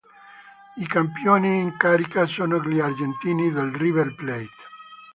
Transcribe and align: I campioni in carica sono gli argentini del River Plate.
I 0.77 0.87
campioni 0.87 1.59
in 1.59 1.77
carica 1.77 2.25
sono 2.25 2.59
gli 2.63 2.79
argentini 2.79 3.51
del 3.51 3.71
River 3.75 4.15
Plate. 4.15 4.49